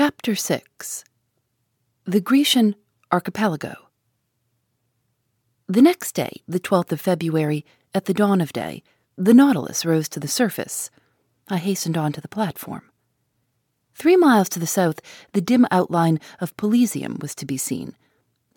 [0.00, 1.02] Chapter 6
[2.04, 2.76] The Grecian
[3.10, 3.74] Archipelago.
[5.66, 8.84] The next day, the 12th of February, at the dawn of day,
[9.16, 10.92] the Nautilus rose to the surface.
[11.48, 12.82] I hastened on to the platform.
[13.92, 15.00] Three miles to the south,
[15.32, 17.96] the dim outline of Pelusium was to be seen.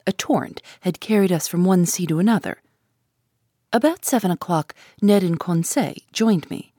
[0.06, 2.62] A torrent had carried us from one sea to another.
[3.74, 6.71] About seven o'clock, Ned and Conseil joined me.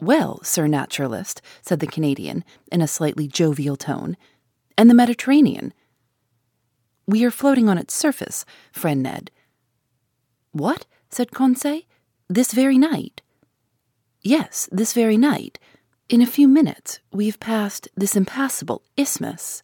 [0.00, 4.16] Well, Sir Naturalist, said the Canadian in a slightly jovial tone,
[4.76, 5.72] and the Mediterranean.
[7.06, 9.30] We are floating on its surface, friend Ned.
[10.52, 10.86] What?
[11.10, 11.82] said Conseil.
[12.28, 13.22] This very night?
[14.22, 15.58] Yes, this very night.
[16.08, 19.62] In a few minutes, we have passed this impassable isthmus.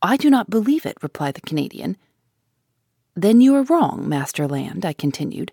[0.00, 1.96] I do not believe it, replied the Canadian.
[3.14, 5.50] Then you are wrong, Master Land, I continued.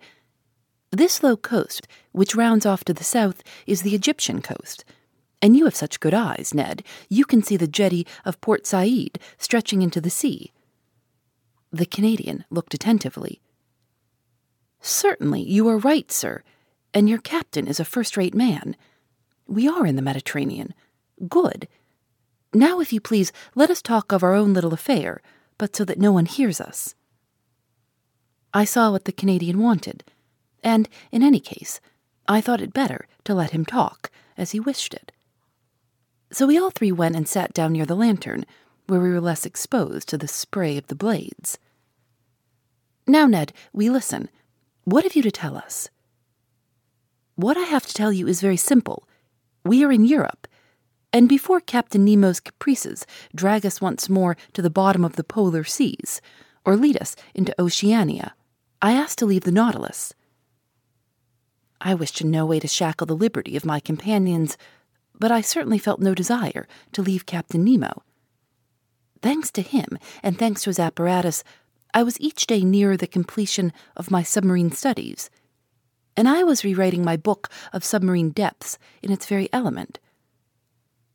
[0.93, 4.85] This low coast, which rounds off to the south, is the Egyptian coast.
[5.41, 6.83] And you have such good eyes, Ned.
[7.09, 10.53] You can see the jetty of Port Said stretching into the sea.
[11.71, 13.41] The Canadian looked attentively.
[14.81, 16.43] Certainly, you are right, sir,
[16.93, 18.75] and your captain is a first rate man.
[19.47, 20.75] We are in the Mediterranean.
[21.27, 21.67] Good.
[22.53, 25.23] Now, if you please, let us talk of our own little affair,
[25.57, 26.93] but so that no one hears us.
[28.53, 30.03] I saw what the Canadian wanted,
[30.63, 31.79] and, in any case,
[32.27, 35.11] I thought it better to let him talk, as he wished it.
[36.31, 38.45] So we all three went and sat down near the lantern,
[38.87, 41.59] where we were less exposed to the spray of the blades.
[43.05, 44.29] Now, Ned, we listen.
[44.85, 45.89] What have you to tell us?
[47.35, 49.07] What I have to tell you is very simple.
[49.65, 50.47] We are in Europe,
[51.11, 55.63] and before Captain Nemo's caprices drag us once more to the bottom of the polar
[55.63, 56.21] seas,
[56.65, 58.33] or lead us into Oceania,
[58.81, 60.13] I ask to leave the Nautilus.
[61.83, 64.57] I wished in no way to shackle the liberty of my companions,
[65.19, 68.03] but I certainly felt no desire to leave Captain Nemo.
[69.21, 71.43] Thanks to him, and thanks to his apparatus,
[71.93, 75.29] I was each day nearer the completion of my submarine studies,
[76.15, 79.99] and I was rewriting my book of submarine depths in its very element.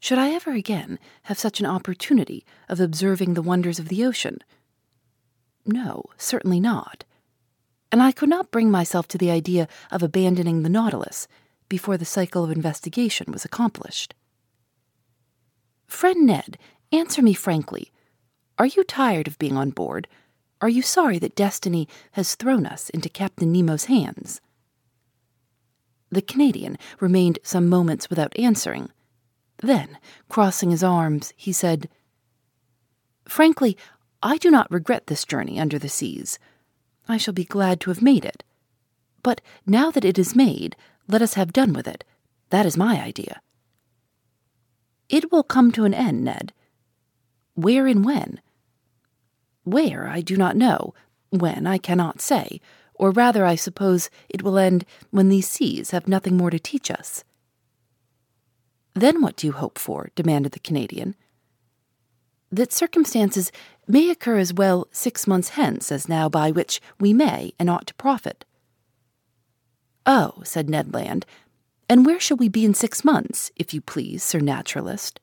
[0.01, 4.39] Should I ever again have such an opportunity of observing the wonders of the ocean?
[5.65, 7.05] No, certainly not.
[7.91, 11.27] And I could not bring myself to the idea of abandoning the Nautilus
[11.69, 14.15] before the cycle of investigation was accomplished.
[15.87, 16.59] Friend Ned,
[16.93, 17.91] answer me frankly.
[18.59, 20.09] Are you tired of being on board?
[20.61, 24.41] Are you sorry that destiny has thrown us into Captain Nemo's hands?
[26.11, 28.91] The Canadian remained some moments without answering.
[29.59, 29.99] Then,
[30.29, 31.89] crossing his arms, he said,
[33.27, 33.77] Frankly,
[34.23, 36.39] I do not regret this journey under the seas.
[37.09, 38.45] I shall be glad to have made it.
[39.23, 40.77] But now that it is made,
[41.09, 42.05] let us have done with it.
[42.51, 43.41] That is my idea.
[45.09, 46.53] It will come to an end, Ned.
[47.55, 48.41] Where and when?
[49.65, 50.95] Where, I do not know.
[51.31, 52.61] When, I cannot say.
[52.95, 56.91] Or rather, I suppose it will end when these seas have nothing more to teach
[56.91, 57.25] us.
[58.95, 60.11] Then what do you hope for?
[60.15, 61.15] demanded the Canadian.
[62.51, 63.53] That circumstances
[63.87, 67.87] may occur as well six months hence as now by which we may and ought
[67.89, 68.45] to profit.
[70.07, 71.27] Oh, said Ned Land,
[71.89, 75.21] and where shall we be in six months, if you please, Sir Naturalist?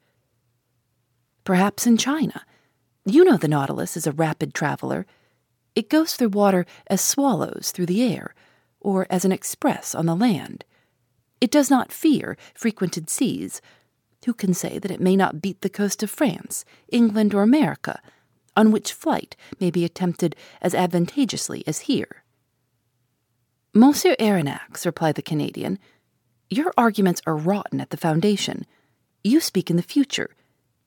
[1.44, 2.44] Perhaps in China.
[3.06, 5.06] You know the Nautilus is a rapid traveler.
[5.75, 8.34] It goes through water as swallows through the air,
[8.80, 10.66] or as an express on the land.
[11.40, 13.62] It does not fear frequented seas.
[14.25, 18.02] Who can say that it may not beat the coast of France, England, or America,
[18.58, 22.24] on which flight may be attempted as advantageously as here?
[23.74, 25.78] Monsieur Aronnax, replied the Canadian,
[26.50, 28.66] your arguments are rotten at the foundation.
[29.24, 30.31] You speak in the future.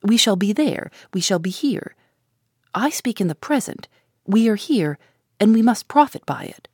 [0.03, 1.95] We shall be there, we shall be here.
[2.73, 3.87] I speak in the present.
[4.25, 4.97] We are here,
[5.39, 6.67] and we must profit by it.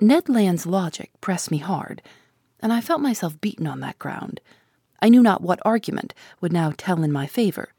[0.00, 2.00] Ned Land's logic pressed me hard,
[2.60, 4.40] and I felt myself beaten on that ground.
[5.00, 7.72] I knew not what argument would now tell in my favor.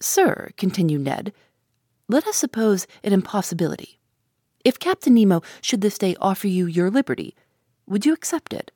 [0.00, 1.32] Sir, continued Ned,
[2.08, 3.98] let us suppose an impossibility.
[4.64, 7.34] If Captain Nemo should this day offer you your liberty,
[7.86, 8.70] would you accept it?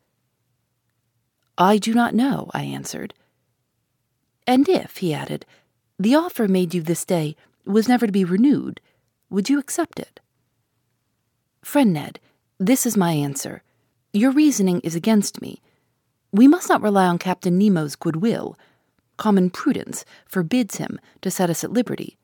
[1.56, 3.14] I do not know, I answered.
[4.46, 5.46] And if, he added,
[5.98, 8.80] the offer made you this day was never to be renewed,
[9.30, 10.20] would you accept it?
[11.62, 12.18] Friend Ned,
[12.58, 13.62] this is my answer.
[14.12, 15.62] Your reasoning is against me.
[16.32, 18.58] We must not rely on Captain Nemo's goodwill.
[19.18, 22.16] Common prudence forbids him to set us at liberty.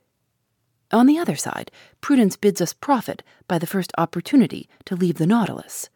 [0.90, 1.70] On the other side,
[2.00, 5.90] prudence bids us profit by the first opportunity to leave the Nautilus.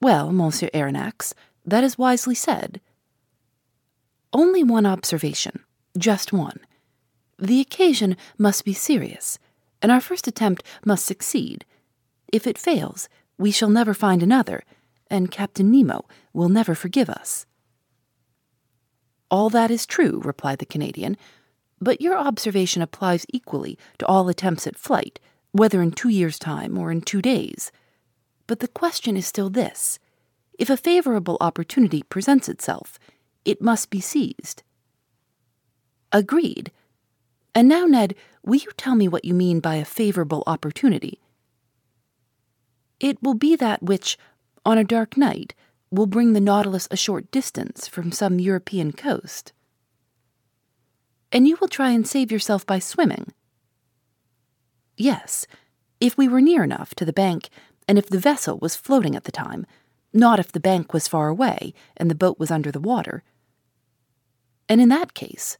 [0.00, 1.34] Well, Monsieur Aronnax,
[1.66, 2.80] That is wisely said.
[4.32, 5.64] Only one observation,
[5.98, 6.60] just one.
[7.38, 9.38] The occasion must be serious,
[9.82, 11.64] and our first attempt must succeed.
[12.32, 13.08] If it fails,
[13.38, 14.62] we shall never find another,
[15.10, 17.46] and Captain Nemo will never forgive us.
[19.30, 21.16] All that is true, replied the Canadian,
[21.80, 25.20] but your observation applies equally to all attempts at flight,
[25.52, 27.72] whether in two years' time or in two days.
[28.46, 29.98] But the question is still this
[30.58, 32.98] if a favorable opportunity presents itself,
[33.44, 34.62] it must be seized.
[36.12, 36.70] Agreed.
[37.54, 38.14] And now, Ned,
[38.44, 41.20] will you tell me what you mean by a favorable opportunity?
[43.00, 44.16] It will be that which,
[44.64, 45.54] on a dark night,
[45.90, 49.52] will bring the Nautilus a short distance from some European coast.
[51.30, 53.32] And you will try and save yourself by swimming?
[54.96, 55.46] Yes,
[56.00, 57.48] if we were near enough to the bank
[57.88, 59.66] and if the vessel was floating at the time,
[60.12, 63.22] not if the bank was far away and the boat was under the water.
[64.68, 65.58] And in that case,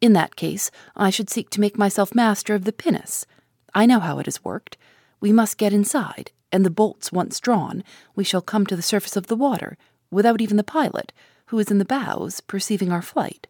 [0.00, 3.26] in that case, I should seek to make myself master of the pinnace.
[3.74, 4.76] I know how it has worked.
[5.20, 9.16] We must get inside, and the bolts once drawn, we shall come to the surface
[9.16, 9.76] of the water,
[10.10, 11.12] without even the pilot,
[11.46, 13.46] who is in the bows, perceiving our flight.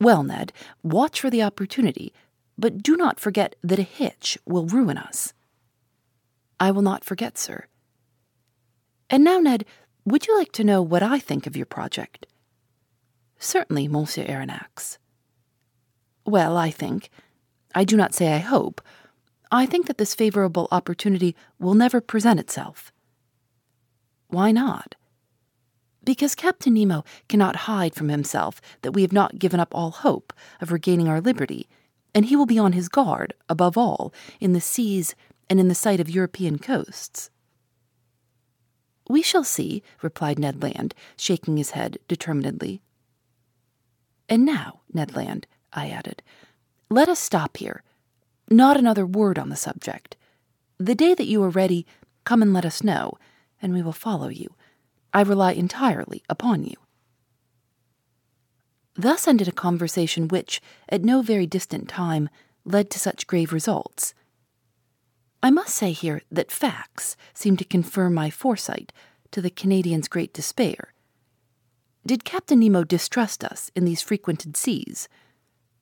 [0.00, 2.12] Well, Ned, watch for the opportunity,
[2.56, 5.32] but do not forget that a hitch will ruin us.
[6.60, 7.66] I will not forget, sir.
[9.10, 9.64] And now, Ned,
[10.04, 12.26] would you like to know what I think of your project?
[13.38, 14.98] Certainly, Monsieur Aronnax.
[16.24, 17.10] Well, I think,
[17.74, 18.80] I do not say I hope,
[19.50, 22.92] I think that this favorable opportunity will never present itself.
[24.28, 24.94] Why not?
[26.04, 30.32] Because Captain Nemo cannot hide from himself that we have not given up all hope
[30.60, 31.68] of regaining our liberty
[32.14, 35.14] and he will be on his guard, above all, in the seas
[35.48, 37.30] and in the sight of European coasts.
[39.08, 42.82] We shall see, replied Ned Land, shaking his head determinedly.
[44.28, 46.22] And now, Ned Land, I added,
[46.90, 47.82] let us stop here.
[48.50, 50.16] Not another word on the subject.
[50.78, 51.86] The day that you are ready,
[52.24, 53.18] come and let us know,
[53.60, 54.54] and we will follow you.
[55.12, 56.76] I rely entirely upon you.
[58.94, 62.28] Thus ended a conversation which, at no very distant time,
[62.64, 64.14] led to such grave results.
[65.42, 68.92] I must say here that facts seem to confirm my foresight,
[69.30, 70.94] to the Canadian's great despair.
[72.06, 75.08] Did Captain Nemo distrust us in these frequented seas?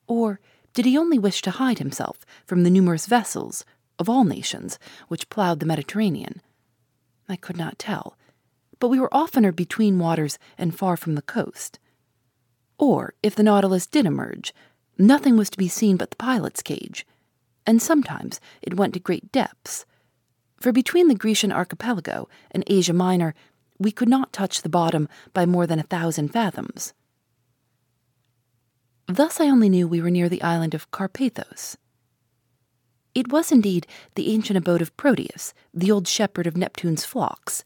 [0.08, 0.40] Or
[0.76, 3.64] did he only wish to hide himself from the numerous vessels,
[3.98, 4.78] of all nations,
[5.08, 6.42] which ploughed the Mediterranean?
[7.30, 8.18] I could not tell,
[8.78, 11.78] but we were oftener between waters and far from the coast.
[12.76, 14.52] Or, if the Nautilus did emerge,
[14.98, 17.06] nothing was to be seen but the pilot's cage,
[17.66, 19.86] and sometimes it went to great depths.
[20.60, 23.34] For between the Grecian archipelago and Asia Minor,
[23.78, 26.92] we could not touch the bottom by more than a thousand fathoms.
[29.06, 31.76] Thus I only knew we were near the island of Carpathos.
[33.14, 37.64] It was indeed the ancient abode of Proteus, the old shepherd of Neptune's flocks,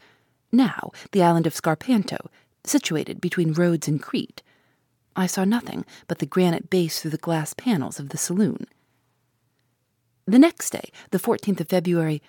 [0.52, 2.26] now the island of Scarpanto,
[2.64, 4.42] situated between Rhodes and Crete,
[5.16, 8.66] I saw nothing but the granite base through the glass panels of the saloon.
[10.26, 12.22] The next day, the 14th of February,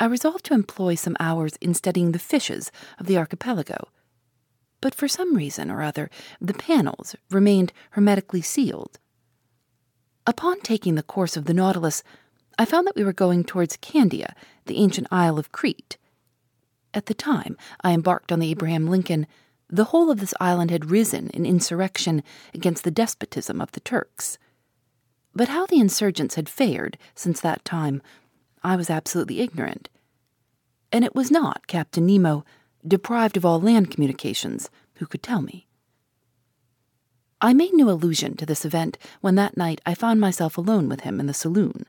[0.00, 3.88] I resolved to employ some hours in studying the fishes of the archipelago.
[4.82, 8.98] But for some reason or other, the panels remained hermetically sealed.
[10.26, 12.02] Upon taking the course of the Nautilus,
[12.58, 14.34] I found that we were going towards Candia,
[14.66, 15.96] the ancient isle of Crete.
[16.92, 19.26] At the time I embarked on the Abraham Lincoln,
[19.70, 22.22] the whole of this island had risen in insurrection
[22.52, 24.36] against the despotism of the Turks.
[25.34, 28.02] But how the insurgents had fared since that time,
[28.62, 29.88] I was absolutely ignorant.
[30.90, 32.44] And it was not Captain Nemo,
[32.86, 35.66] deprived of all land communications, who could tell me.
[37.40, 41.00] I made no allusion to this event when that night I found myself alone with
[41.00, 41.86] him in the saloon.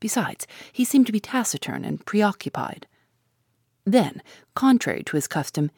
[0.00, 2.86] Besides, he seemed to be taciturn and preoccupied.
[3.84, 4.22] Then,
[4.54, 5.70] contrary to his custom,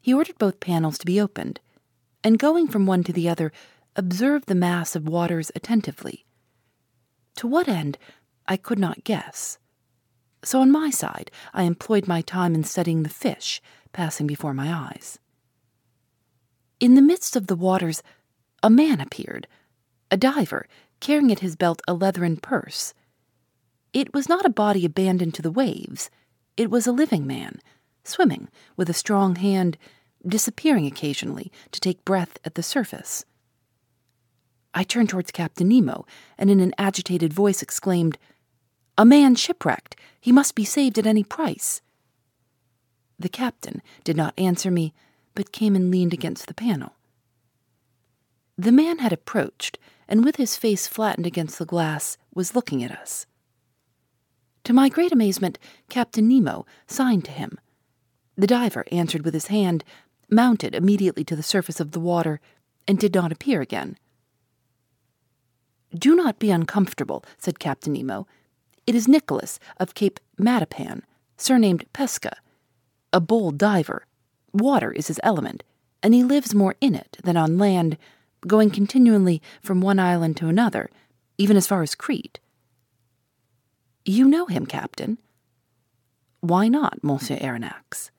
[0.00, 1.58] he ordered both panels to be opened,
[2.22, 3.50] and going from one to the other,
[3.96, 6.24] observed the mass of waters attentively.
[7.36, 7.98] To what end,
[8.46, 9.58] I could not guess.
[10.42, 13.60] So on my side, I employed my time in studying the fish
[13.92, 15.18] passing before my eyes.
[16.78, 18.02] In the midst of the waters,
[18.62, 19.46] a man appeared,
[20.10, 20.66] a diver,
[21.00, 22.92] carrying at his belt a leathern purse.
[23.92, 26.10] It was not a body abandoned to the waves,
[26.56, 27.60] it was a living man,
[28.04, 29.78] swimming with a strong hand
[30.26, 33.24] disappearing occasionally to take breath at the surface.
[34.74, 38.18] I turned towards Captain Nemo and in an agitated voice exclaimed,
[38.98, 39.96] A man shipwrecked!
[40.20, 41.82] He must be saved at any price!
[43.18, 44.94] The captain did not answer me,
[45.34, 46.94] but came and leaned against the panel.
[48.58, 52.90] The man had approached, and with his face flattened against the glass, was looking at
[52.90, 53.26] us.
[54.64, 57.58] To my great amazement, Captain Nemo signed to him.
[58.36, 59.84] The diver answered with his hand,
[60.30, 62.40] mounted immediately to the surface of the water,
[62.88, 63.98] and did not appear again.
[65.94, 68.26] Do not be uncomfortable, said Captain Nemo.
[68.86, 71.02] It is Nicholas of Cape Matapan,
[71.36, 72.36] surnamed Pesca,
[73.12, 74.06] a bold diver.
[74.52, 75.64] Water is his element,
[76.02, 77.98] and he lives more in it than on land,
[78.46, 80.88] going continually from one island to another,
[81.36, 82.38] even as far as Crete.
[84.04, 85.18] You know him, Captain.
[86.40, 88.10] Why not, Monsieur Aronnax?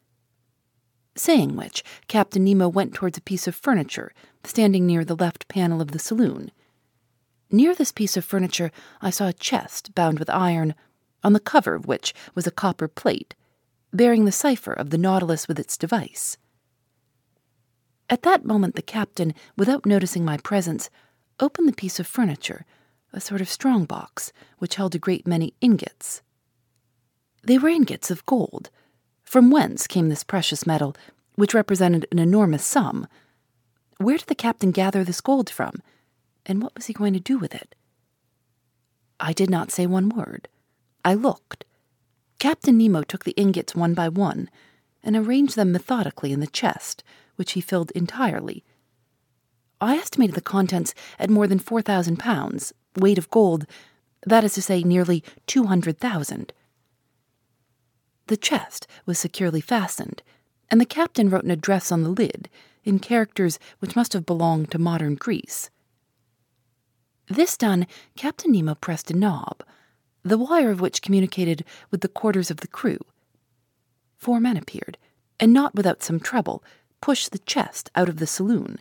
[1.15, 4.11] Saying which, Captain Nemo went towards a piece of furniture
[4.43, 6.51] standing near the left panel of the saloon.
[7.49, 10.75] Near this piece of furniture, I saw a chest bound with iron,
[11.23, 13.35] on the cover of which was a copper plate,
[13.93, 16.37] bearing the cipher of the Nautilus with its device.
[18.09, 20.89] At that moment, the captain, without noticing my presence,
[21.39, 22.65] opened the piece of furniture,
[23.13, 26.21] a sort of strong box, which held a great many ingots.
[27.43, 28.69] They were ingots of gold.
[29.23, 30.95] From whence came this precious metal,
[31.35, 33.07] which represented an enormous sum?
[33.97, 35.81] Where did the captain gather this gold from?
[36.47, 37.75] And what was he going to do with it?
[39.19, 40.47] I did not say one word.
[41.05, 41.65] I looked.
[42.39, 44.49] Captain Nemo took the ingots one by one
[45.03, 47.03] and arranged them methodically in the chest,
[47.35, 48.63] which he filled entirely.
[49.79, 53.67] I estimated the contents at more than four thousand pounds, weight of gold,
[54.25, 56.53] that is to say, nearly two hundred thousand.
[58.27, 60.23] The chest was securely fastened,
[60.69, 62.49] and the captain wrote an address on the lid
[62.83, 65.69] in characters which must have belonged to modern Greece.
[67.27, 69.63] This done, Captain Nemo pressed a knob,
[70.23, 72.99] the wire of which communicated with the quarters of the crew.
[74.17, 74.97] Four men appeared,
[75.39, 76.63] and not without some trouble,
[77.01, 78.79] pushed the chest out of the saloon.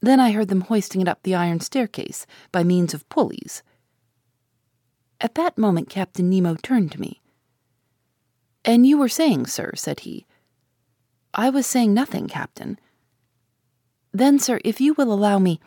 [0.00, 3.62] Then I heard them hoisting it up the iron staircase by means of pulleys.
[5.20, 7.20] At that moment, Captain Nemo turned to me.
[8.64, 10.26] And you were saying, sir, said he.
[11.34, 12.78] I was saying nothing, Captain.
[14.12, 15.60] Then, sir, if you will allow me,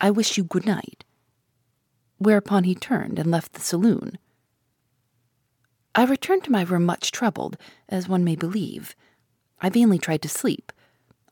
[0.00, 1.04] I wish you good night
[2.20, 4.18] whereupon he turned and left the saloon.
[5.94, 7.56] I returned to my room much troubled,
[7.88, 8.94] as one may believe.
[9.60, 10.70] I vainly tried to sleep.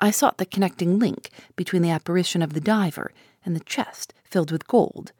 [0.00, 3.12] I sought the connecting link between the apparition of the diver
[3.44, 5.12] and the chest filled with gold.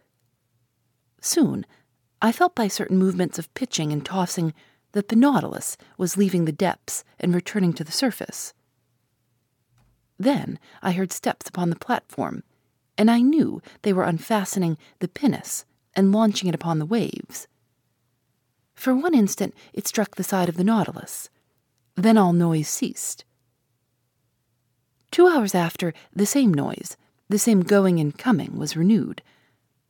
[1.21, 1.67] Soon,
[2.23, 4.55] I felt by certain movements of pitching and tossing
[4.93, 8.55] that the Nautilus was leaving the depths and returning to the surface.
[10.19, 12.43] Then I heard steps upon the platform
[12.99, 15.65] and I knew they were unfastening the pinnace
[15.95, 17.47] and launching it upon the waves.
[18.75, 21.31] For one instant it struck the side of the Nautilus.
[21.95, 23.25] Then all noise ceased.
[25.11, 26.97] Two hours after, the same noise,
[27.29, 29.23] the same going and coming, was renewed.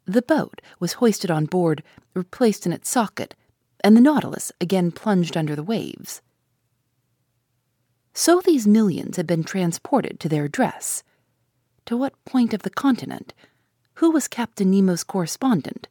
[0.06, 1.82] The boat was hoisted on board,
[2.14, 3.34] replaced in its socket,
[3.82, 6.22] and the Nautilus again plunged under the waves.
[8.14, 11.02] So these millions had been transported to their address.
[11.88, 13.32] To what point of the continent?
[13.94, 15.88] Who was Captain Nemo's correspondent?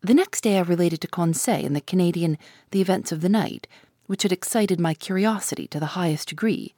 [0.00, 2.38] The next day I related to Conseil and the Canadian
[2.70, 3.68] the events of the night,
[4.06, 6.74] which had excited my curiosity to the highest degree.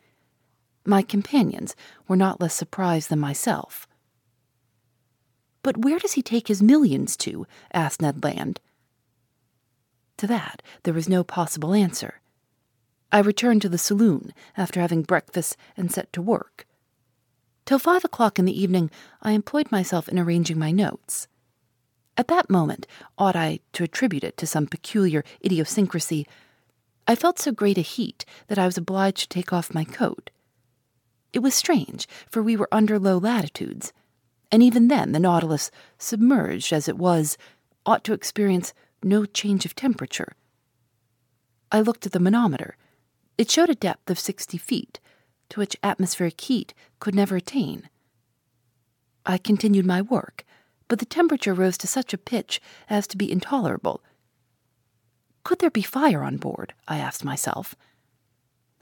[0.85, 1.77] My companions
[2.09, 3.87] were not less surprised than myself.
[5.63, 7.47] But where does he take his millions to?
[7.73, 8.59] asked Ned Land.
[10.17, 12.21] To that there was no possible answer.
[13.13, 16.67] I returned to the saloon after having breakfast and set to work.
[17.69, 21.29] Till five o'clock in the evening, I employed myself in arranging my notes.
[22.17, 22.87] At that moment,
[23.19, 26.27] ought I to attribute it to some peculiar idiosyncrasy,
[27.07, 30.31] I felt so great a heat that I was obliged to take off my coat.
[31.35, 33.93] It was strange, for we were under low latitudes,
[34.51, 37.37] and even then the Nautilus, submerged as it was,
[37.85, 38.73] ought to experience
[39.03, 40.33] no change of temperature.
[41.71, 42.79] I looked at the manometer.
[43.37, 45.01] It showed a depth of sixty feet,
[45.51, 47.89] to which atmospheric heat could never attain.
[49.25, 50.45] I continued my work,
[50.89, 54.03] but the temperature rose to such a pitch as to be intolerable.
[55.45, 56.75] Could there be fire on board?
[56.87, 57.75] I asked myself.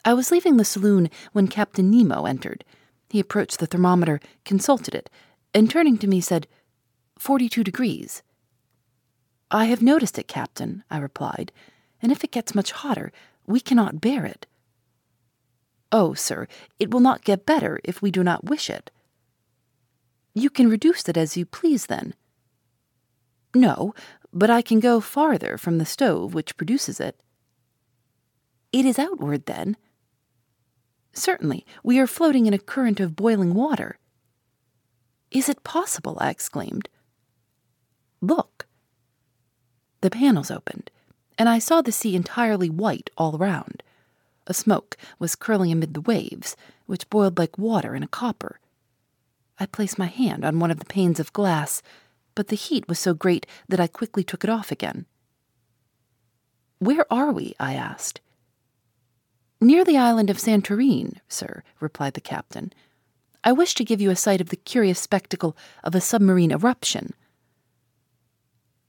[0.04, 2.64] I was leaving the saloon when Captain Nemo entered.
[3.08, 5.10] He approached the thermometer, consulted it,
[5.52, 6.46] and turning to me said,
[7.18, 8.22] Forty-two degrees.
[9.50, 11.50] I have noticed it, Captain, I replied,
[12.02, 13.10] and if it gets much hotter,
[13.46, 14.46] we cannot bear it.
[15.92, 16.46] Oh, sir,
[16.78, 18.90] it will not get better if we do not wish it.
[20.34, 22.14] You can reduce it as you please, then.
[23.54, 23.94] No,
[24.32, 27.20] but I can go farther from the stove which produces it.
[28.72, 29.76] It is outward, then?
[31.14, 33.98] Certainly, we are floating in a current of boiling water.
[35.30, 36.18] Is it possible?
[36.20, 36.88] I exclaimed.
[38.20, 38.66] Look.
[40.02, 40.90] The panels opened,
[41.38, 43.82] and I saw the sea entirely white all around.
[44.46, 48.60] A smoke was curling amid the waves, which boiled like water in a copper.
[49.58, 51.82] I placed my hand on one of the panes of glass,
[52.34, 55.06] but the heat was so great that I quickly took it off again.
[56.78, 57.54] Where are we?
[57.58, 58.20] I asked.
[59.60, 62.72] Near the island of Santorin, sir, replied the captain.
[63.42, 67.14] I wish to give you a sight of the curious spectacle of a submarine eruption.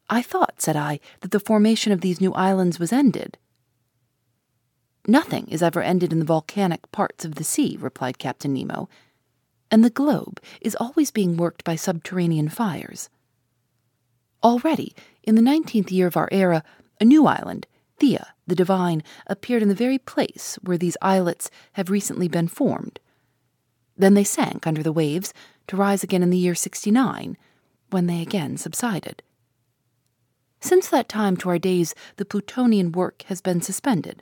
[0.09, 3.37] I thought, said I, that the formation of these new islands was ended.
[5.09, 8.89] Nothing is ever ended in the volcanic parts of the sea, replied Captain Nemo,
[9.71, 13.09] and the globe is always being worked by subterranean fires.
[14.43, 16.61] Already, in the nineteenth year of our era,
[16.99, 17.67] a new island,
[17.99, 22.99] Thea, the divine, appeared in the very place where these islets have recently been formed.
[23.95, 25.33] Then they sank under the waves
[25.67, 27.37] to rise again in the year 69,
[27.89, 29.23] when they again subsided.
[30.59, 34.21] Since that time to our days, the Plutonian work has been suspended,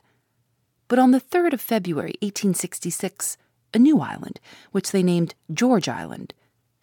[0.88, 3.36] but on the 3rd of February, 1866,
[3.74, 4.40] a new island,
[4.72, 6.32] which they named George Island,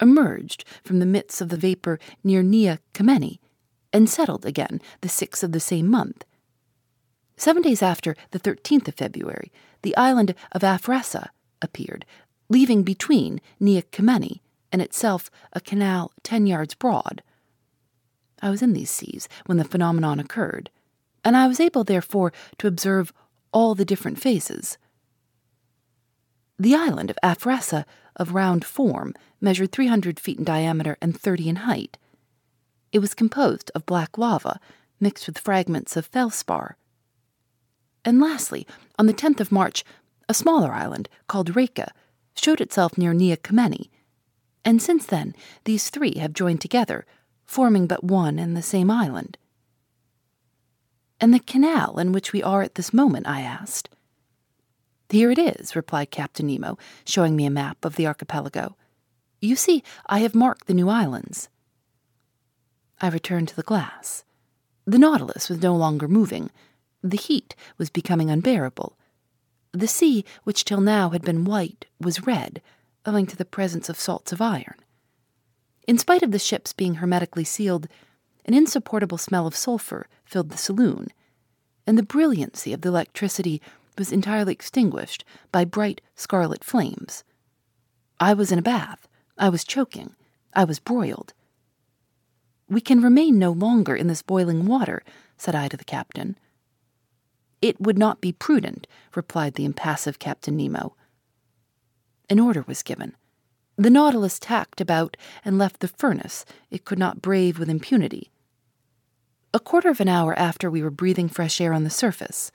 [0.00, 3.38] emerged from the midst of the vapor near Nea Kameni
[3.92, 6.24] and settled again the 6th of the same month.
[7.36, 11.28] Seven days after, the 13th of February, the island of Aphroessa
[11.62, 12.04] appeared,
[12.48, 17.22] leaving between Nea Kameni and itself a canal ten yards broad.
[18.42, 20.70] I was in these seas when the phenomenon occurred,
[21.24, 23.12] and I was able, therefore, to observe
[23.54, 24.76] all the different phases.
[26.58, 31.56] The island of Aphroessa, of round form, measured 300 feet in diameter and 30 in
[31.56, 31.96] height.
[32.92, 34.60] It was composed of black lava
[35.00, 36.76] mixed with fragments of felspar.
[38.04, 38.66] And lastly,
[38.98, 39.84] on the 10th of March,
[40.28, 41.92] a smaller island called Reka
[42.36, 43.90] showed itself near Nea Kamenni,
[44.64, 47.06] and since then these three have joined together,
[47.44, 49.38] forming but one and the same island.
[51.24, 53.26] And the canal in which we are at this moment?
[53.26, 53.88] I asked.
[55.08, 58.76] Here it is, replied Captain Nemo, showing me a map of the archipelago.
[59.40, 61.48] You see, I have marked the new islands.
[63.00, 64.24] I returned to the glass.
[64.84, 66.50] The Nautilus was no longer moving.
[67.02, 68.98] The heat was becoming unbearable.
[69.72, 72.60] The sea, which till now had been white, was red,
[73.06, 74.76] owing to the presence of salts of iron.
[75.88, 77.88] In spite of the ships being hermetically sealed,
[78.44, 81.08] an insupportable smell of sulfur filled the saloon,
[81.86, 83.60] and the brilliancy of the electricity
[83.96, 87.24] was entirely extinguished by bright scarlet flames.
[88.20, 89.08] I was in a bath.
[89.38, 90.14] I was choking.
[90.54, 91.32] I was broiled.
[92.68, 95.02] We can remain no longer in this boiling water,
[95.36, 96.38] said I to the captain.
[97.60, 100.94] It would not be prudent, replied the impassive Captain Nemo.
[102.30, 103.14] An order was given.
[103.76, 108.30] The Nautilus tacked about and left the furnace it could not brave with impunity.
[109.54, 112.50] A quarter of an hour after we were breathing fresh air on the surface.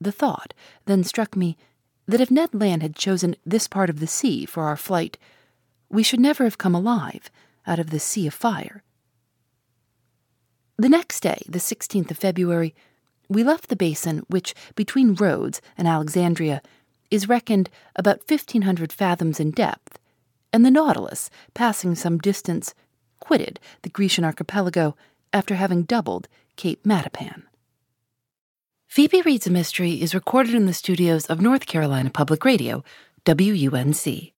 [0.00, 0.54] The thought
[0.86, 1.58] then struck me
[2.06, 5.18] that if Ned Land had chosen this part of the sea for our flight,
[5.90, 7.30] we should never have come alive
[7.66, 8.82] out of this sea of fire.
[10.78, 12.74] The next day, the 16th of February,
[13.28, 16.62] we left the basin which, between Rhodes and Alexandria,
[17.10, 19.98] is reckoned about 1,500 fathoms in depth,
[20.50, 22.74] and the Nautilus, passing some distance,
[23.20, 24.96] quitted the Grecian archipelago
[25.34, 27.42] after having doubled Cape Matapan.
[28.86, 32.84] Phoebe Reads a Mystery is recorded in the studios of North Carolina Public Radio,
[33.26, 34.33] WUNC.